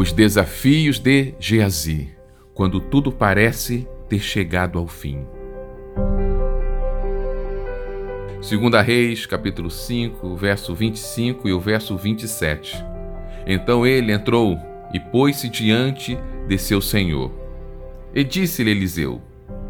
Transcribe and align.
Os 0.00 0.12
desafios 0.12 0.98
de 0.98 1.34
Geazi, 1.38 2.08
quando 2.54 2.80
tudo 2.80 3.12
parece 3.12 3.86
ter 4.08 4.18
chegado 4.18 4.78
ao 4.78 4.86
fim. 4.86 5.26
Segunda 8.40 8.80
Reis, 8.80 9.26
capítulo 9.26 9.68
5, 9.68 10.34
verso 10.36 10.74
25 10.74 11.46
e 11.46 11.52
o 11.52 11.60
verso 11.60 11.98
27. 11.98 12.82
Então 13.46 13.86
ele 13.86 14.10
entrou 14.10 14.58
e 14.94 14.98
pôs-se 14.98 15.50
diante 15.50 16.16
de 16.48 16.56
seu 16.56 16.80
senhor. 16.80 17.30
E 18.14 18.24
disse-lhe 18.24 18.70
Eliseu: 18.70 19.20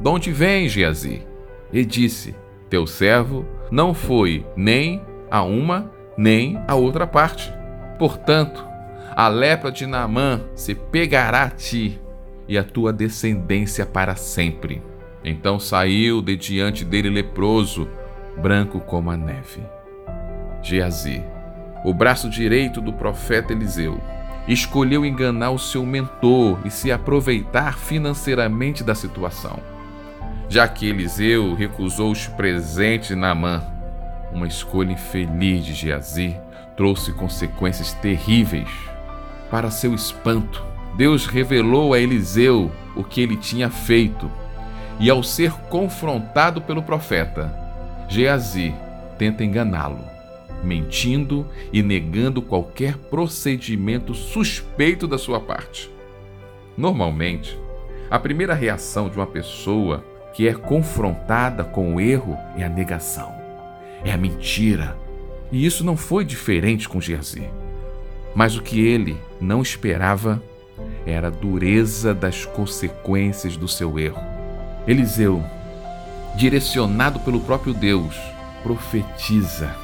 De 0.00 0.08
onde 0.08 0.30
vem, 0.30 0.68
Geazi? 0.68 1.26
E 1.72 1.84
disse: 1.84 2.36
Teu 2.68 2.86
servo 2.86 3.44
não 3.68 3.92
foi 3.92 4.46
nem 4.56 5.02
a 5.28 5.42
uma 5.42 5.92
nem 6.16 6.56
a 6.68 6.76
outra 6.76 7.04
parte. 7.04 7.52
Portanto, 7.98 8.69
a 9.14 9.28
lepra 9.28 9.70
de 9.70 9.86
Naamã 9.86 10.40
se 10.54 10.74
pegará 10.74 11.44
a 11.44 11.50
ti 11.50 12.00
e 12.48 12.56
a 12.56 12.64
tua 12.64 12.92
descendência 12.92 13.84
para 13.84 14.16
sempre. 14.16 14.82
Então 15.24 15.60
saiu 15.60 16.22
de 16.22 16.36
diante 16.36 16.84
dele 16.84 17.10
leproso, 17.10 17.88
branco 18.40 18.80
como 18.80 19.10
a 19.10 19.16
neve. 19.16 19.62
Geazi, 20.62 21.22
o 21.84 21.92
braço 21.92 22.28
direito 22.28 22.80
do 22.80 22.92
profeta 22.92 23.52
Eliseu, 23.52 24.00
escolheu 24.48 25.04
enganar 25.04 25.50
o 25.50 25.58
seu 25.58 25.84
mentor 25.84 26.58
e 26.64 26.70
se 26.70 26.90
aproveitar 26.90 27.78
financeiramente 27.78 28.82
da 28.82 28.94
situação. 28.94 29.60
Já 30.48 30.66
que 30.66 30.88
Eliseu 30.88 31.54
recusou 31.54 32.10
os 32.10 32.26
presentes 32.26 33.08
de 33.08 33.14
Naamã, 33.14 33.62
uma 34.32 34.46
escolha 34.46 34.92
infeliz 34.92 35.64
de 35.64 35.74
Geazi 35.74 36.36
trouxe 36.76 37.12
consequências 37.12 37.92
terríveis. 37.94 38.68
Para 39.50 39.70
seu 39.70 39.92
espanto, 39.94 40.64
Deus 40.96 41.26
revelou 41.26 41.92
a 41.92 41.98
Eliseu 41.98 42.70
o 42.94 43.02
que 43.02 43.20
ele 43.20 43.36
tinha 43.36 43.68
feito, 43.68 44.30
e 44.98 45.08
ao 45.08 45.22
ser 45.22 45.52
confrontado 45.68 46.60
pelo 46.60 46.82
profeta, 46.82 47.52
Geazi 48.08 48.74
tenta 49.18 49.42
enganá-lo, 49.42 50.04
mentindo 50.62 51.46
e 51.72 51.82
negando 51.82 52.42
qualquer 52.42 52.96
procedimento 52.96 54.14
suspeito 54.14 55.08
da 55.08 55.16
sua 55.16 55.40
parte. 55.40 55.90
Normalmente, 56.76 57.58
a 58.10 58.18
primeira 58.18 58.54
reação 58.54 59.08
de 59.08 59.16
uma 59.16 59.26
pessoa 59.26 60.04
que 60.32 60.46
é 60.46 60.52
confrontada 60.52 61.64
com 61.64 61.94
o 61.94 62.00
erro 62.00 62.36
é 62.56 62.64
a 62.64 62.68
negação, 62.68 63.32
é 64.04 64.12
a 64.12 64.16
mentira. 64.16 64.96
E 65.50 65.66
isso 65.66 65.84
não 65.84 65.96
foi 65.96 66.24
diferente 66.24 66.88
com 66.88 67.00
Geazi. 67.00 67.48
Mas 68.34 68.56
o 68.56 68.62
que 68.62 68.80
ele 68.86 69.16
não 69.40 69.62
esperava 69.62 70.42
era 71.06 71.28
a 71.28 71.30
dureza 71.30 72.14
das 72.14 72.44
consequências 72.44 73.56
do 73.56 73.66
seu 73.66 73.98
erro. 73.98 74.22
Eliseu 74.86 75.42
direcionado 76.36 77.20
pelo 77.20 77.40
próprio 77.40 77.74
Deus, 77.74 78.16
profetiza 78.62 79.74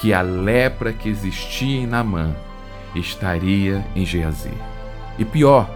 que 0.00 0.12
a 0.12 0.20
lepra 0.22 0.92
que 0.92 1.08
existia 1.08 1.80
em 1.80 1.86
Naamã 1.86 2.34
estaria 2.94 3.84
em 3.94 4.04
Geazi. 4.04 4.52
E 5.18 5.24
pior, 5.24 5.68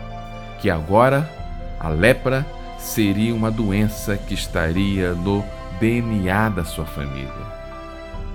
que 0.60 0.70
agora 0.70 1.30
a 1.78 1.88
lepra 1.88 2.46
seria 2.78 3.34
uma 3.34 3.50
doença 3.50 4.16
que 4.16 4.34
estaria 4.34 5.12
no 5.12 5.44
DNA 5.78 6.50
da 6.50 6.64
sua 6.64 6.84
família. 6.84 7.50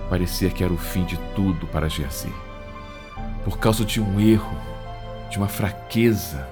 Parecia 0.10 0.50
que 0.50 0.64
era 0.64 0.74
o 0.74 0.78
fim 0.78 1.04
de 1.04 1.18
tudo 1.36 1.68
para 1.68 1.90
Geazi. 1.90 2.45
Por 3.46 3.58
causa 3.58 3.86
de 3.86 4.02
um 4.02 4.20
erro, 4.20 4.58
de 5.30 5.38
uma 5.38 5.48
fraqueza, 5.48 6.46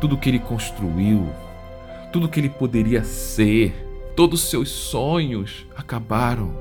tudo 0.00 0.18
que 0.18 0.28
ele 0.28 0.38
construiu, 0.38 1.26
tudo 2.12 2.28
que 2.28 2.38
ele 2.38 2.50
poderia 2.50 3.02
ser, 3.02 3.86
Todos 4.16 4.42
os 4.42 4.48
seus 4.48 4.70
sonhos 4.70 5.66
acabaram. 5.76 6.58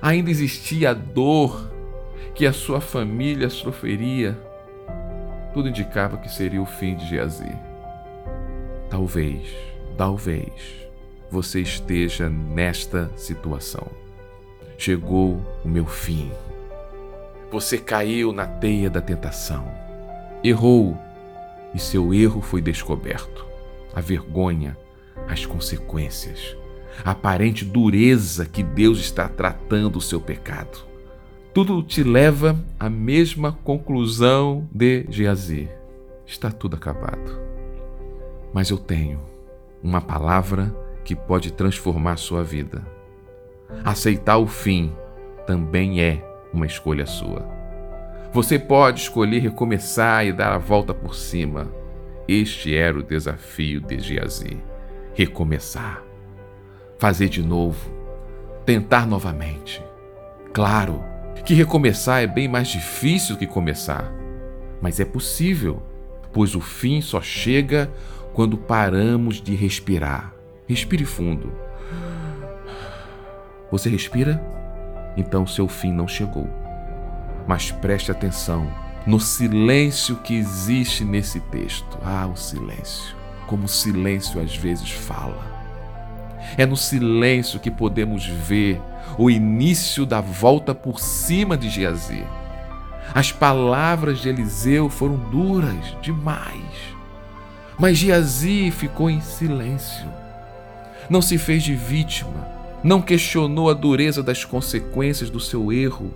Ainda 0.00 0.30
existia 0.30 0.92
a 0.92 0.94
dor 0.94 1.70
que 2.34 2.46
a 2.46 2.54
sua 2.54 2.80
família 2.80 3.50
sofreria. 3.50 4.32
Tudo 5.52 5.68
indicava 5.68 6.16
que 6.16 6.30
seria 6.30 6.60
o 6.60 6.64
fim 6.64 6.96
de 6.96 7.06
Geazi. 7.06 7.54
Talvez, 8.88 9.46
talvez 9.98 10.88
você 11.30 11.60
esteja 11.60 12.30
nesta 12.30 13.10
situação. 13.14 13.86
Chegou 14.78 15.42
o 15.62 15.68
meu 15.68 15.84
fim. 15.84 16.30
Você 17.50 17.78
caiu 17.78 18.32
na 18.32 18.46
teia 18.46 18.90
da 18.90 19.00
tentação. 19.00 19.66
Errou 20.42 20.96
e 21.74 21.78
seu 21.78 22.12
erro 22.12 22.40
foi 22.40 22.60
descoberto. 22.60 23.46
A 23.94 24.00
vergonha 24.00 24.76
as 25.28 25.44
consequências, 25.44 26.56
a 27.04 27.10
aparente 27.12 27.64
dureza 27.64 28.46
que 28.46 28.62
Deus 28.62 28.98
está 28.98 29.28
tratando 29.28 29.96
o 29.96 30.00
seu 30.00 30.20
pecado. 30.20 30.84
Tudo 31.52 31.82
te 31.82 32.02
leva 32.02 32.58
à 32.78 32.90
mesma 32.90 33.52
conclusão 33.52 34.68
de 34.70 35.06
Geazi. 35.08 35.68
Está 36.26 36.50
tudo 36.50 36.76
acabado. 36.76 37.40
Mas 38.52 38.70
eu 38.70 38.78
tenho 38.78 39.20
uma 39.82 40.00
palavra 40.00 40.74
que 41.04 41.14
pode 41.14 41.52
transformar 41.52 42.16
sua 42.18 42.42
vida. 42.42 42.86
Aceitar 43.84 44.36
o 44.36 44.46
fim 44.46 44.92
também 45.46 46.00
é 46.00 46.22
uma 46.56 46.66
escolha 46.66 47.06
sua. 47.06 47.46
Você 48.32 48.58
pode 48.58 49.00
escolher 49.00 49.38
recomeçar 49.38 50.26
e 50.26 50.32
dar 50.32 50.52
a 50.52 50.58
volta 50.58 50.92
por 50.92 51.14
cima. 51.14 51.70
Este 52.26 52.76
era 52.76 52.98
o 52.98 53.02
desafio 53.02 53.80
de 53.80 53.98
Geazi 54.00 54.60
recomeçar, 55.16 56.02
fazer 56.98 57.30
de 57.30 57.42
novo, 57.42 57.90
tentar 58.66 59.06
novamente. 59.06 59.82
Claro 60.52 61.02
que 61.42 61.54
recomeçar 61.54 62.22
é 62.22 62.26
bem 62.26 62.46
mais 62.46 62.68
difícil 62.68 63.38
que 63.38 63.46
começar, 63.46 64.12
mas 64.78 65.00
é 65.00 65.06
possível, 65.06 65.82
pois 66.34 66.54
o 66.54 66.60
fim 66.60 67.00
só 67.00 67.22
chega 67.22 67.90
quando 68.34 68.58
paramos 68.58 69.40
de 69.40 69.54
respirar. 69.54 70.34
Respire 70.68 71.06
fundo. 71.06 71.50
Você 73.70 73.88
respira? 73.88 74.44
Então 75.16 75.46
seu 75.46 75.66
fim 75.68 75.92
não 75.92 76.06
chegou. 76.06 76.48
Mas 77.46 77.70
preste 77.70 78.10
atenção 78.10 78.70
no 79.06 79.20
silêncio 79.20 80.16
que 80.16 80.34
existe 80.34 81.04
nesse 81.04 81.40
texto. 81.40 81.98
Ah, 82.04 82.26
o 82.26 82.36
silêncio 82.36 83.16
como 83.46 83.64
o 83.64 83.68
silêncio 83.68 84.40
às 84.40 84.56
vezes 84.56 84.90
fala. 84.90 85.56
É 86.56 86.66
no 86.66 86.76
silêncio 86.76 87.60
que 87.60 87.70
podemos 87.70 88.26
ver 88.26 88.80
o 89.16 89.30
início 89.30 90.04
da 90.04 90.20
volta 90.20 90.74
por 90.74 91.00
cima 91.00 91.56
de 91.56 91.68
Geazi. 91.68 92.24
As 93.14 93.32
palavras 93.32 94.18
de 94.18 94.28
Eliseu 94.28 94.90
foram 94.90 95.16
duras 95.16 95.96
demais. 96.02 96.94
Mas 97.78 97.98
Geazi 97.98 98.70
ficou 98.70 99.08
em 99.08 99.20
silêncio. 99.20 100.06
Não 101.08 101.22
se 101.22 101.38
fez 101.38 101.62
de 101.62 101.74
vítima, 101.74 102.48
não 102.82 103.00
questionou 103.00 103.70
a 103.70 103.74
dureza 103.74 104.22
das 104.22 104.44
consequências 104.44 105.30
do 105.30 105.40
seu 105.40 105.72
erro, 105.72 106.12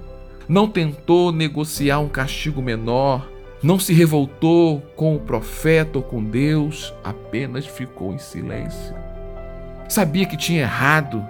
não 0.48 0.68
tentou 0.68 1.32
negociar 1.32 2.00
um 2.00 2.08
castigo 2.08 2.60
menor, 2.60 3.28
não 3.62 3.78
se 3.78 3.92
revoltou 3.92 4.80
com 4.96 5.14
o 5.14 5.20
profeta 5.20 5.98
ou 5.98 6.02
com 6.02 6.22
Deus, 6.22 6.94
apenas 7.04 7.66
ficou 7.66 8.12
em 8.12 8.18
silêncio. 8.18 8.94
Sabia 9.88 10.26
que 10.26 10.36
tinha 10.36 10.62
errado 10.62 11.24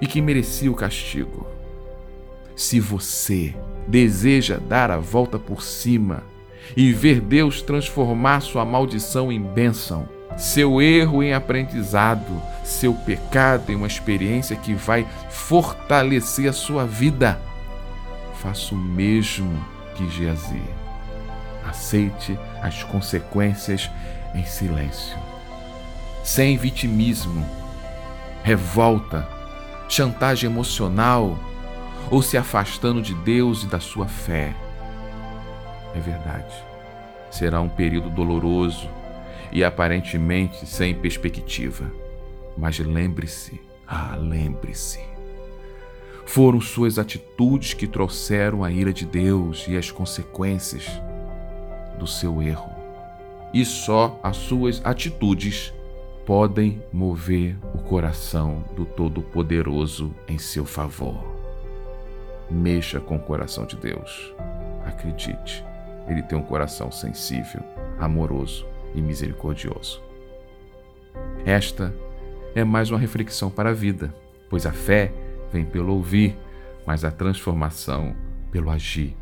e 0.00 0.06
que 0.06 0.20
merecia 0.20 0.70
o 0.70 0.74
castigo. 0.74 1.46
Se 2.54 2.80
você 2.80 3.54
deseja 3.86 4.58
dar 4.58 4.90
a 4.90 4.98
volta 4.98 5.38
por 5.38 5.62
cima 5.62 6.22
e 6.76 6.92
ver 6.92 7.20
Deus 7.20 7.62
transformar 7.62 8.40
sua 8.40 8.64
maldição 8.64 9.30
em 9.30 9.40
bênção, 9.40 10.08
seu 10.36 10.80
erro 10.80 11.22
em 11.22 11.32
aprendizado, 11.32 12.42
seu 12.62 12.92
pecado 12.92 13.70
em 13.70 13.76
uma 13.76 13.86
experiência 13.86 14.56
que 14.56 14.74
vai 14.74 15.06
fortalecer 15.30 16.48
a 16.48 16.52
sua 16.52 16.84
vida, 16.84 17.40
faça 18.40 18.74
o 18.74 18.78
mesmo 18.78 19.64
que 19.94 20.08
Geazi 20.10 20.62
aceite 21.68 22.38
as 22.62 22.82
consequências 22.84 23.90
em 24.34 24.44
silêncio. 24.44 25.16
Sem 26.22 26.56
vitimismo, 26.56 27.44
revolta, 28.42 29.28
chantagem 29.88 30.50
emocional 30.50 31.38
ou 32.10 32.22
se 32.22 32.36
afastando 32.36 33.02
de 33.02 33.14
Deus 33.14 33.64
e 33.64 33.66
da 33.66 33.80
sua 33.80 34.06
fé. 34.06 34.54
É 35.94 36.00
verdade. 36.00 36.54
Será 37.30 37.60
um 37.60 37.68
período 37.68 38.08
doloroso 38.08 38.88
e 39.52 39.64
aparentemente 39.64 40.66
sem 40.66 40.94
perspectiva. 40.94 41.90
Mas 42.56 42.78
lembre-se, 42.78 43.60
ah, 43.86 44.16
lembre-se. 44.18 45.00
Foram 46.24 46.60
suas 46.60 46.98
atitudes 46.98 47.72
que 47.74 47.86
trouxeram 47.86 48.64
a 48.64 48.70
ira 48.70 48.92
de 48.92 49.06
Deus 49.06 49.66
e 49.68 49.76
as 49.76 49.90
consequências 49.90 50.86
do 51.98 52.06
seu 52.06 52.42
erro. 52.42 52.70
E 53.52 53.64
só 53.64 54.18
as 54.22 54.36
suas 54.36 54.84
atitudes 54.84 55.72
podem 56.26 56.82
mover 56.92 57.56
o 57.72 57.78
coração 57.78 58.64
do 58.74 58.84
Todo-Poderoso 58.84 60.12
em 60.26 60.38
seu 60.38 60.64
favor. 60.64 61.36
Mexa 62.50 62.98
com 62.98 63.16
o 63.16 63.20
coração 63.20 63.64
de 63.64 63.76
Deus. 63.76 64.34
Acredite, 64.84 65.64
ele 66.08 66.22
tem 66.22 66.36
um 66.36 66.42
coração 66.42 66.90
sensível, 66.90 67.62
amoroso 67.98 68.66
e 68.96 69.02
misericordioso. 69.02 70.02
Esta 71.44 71.94
é 72.54 72.64
mais 72.64 72.90
uma 72.90 72.98
reflexão 72.98 73.50
para 73.50 73.70
a 73.70 73.74
vida, 73.74 74.12
pois 74.50 74.66
a 74.66 74.72
fé 74.72 75.12
vem 75.52 75.64
pelo 75.64 75.92
ouvir, 75.92 76.36
mas 76.84 77.04
a 77.04 77.10
transformação 77.10 78.16
pelo 78.50 78.70
agir. 78.70 79.14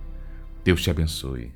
Deus 0.63 0.83
te 0.83 0.91
abençoe. 0.91 1.53